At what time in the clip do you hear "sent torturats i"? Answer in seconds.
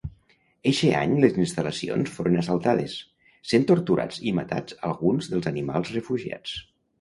3.51-4.35